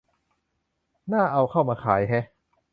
[1.11, 2.25] น่าเอา เข้ามาขายแฮะ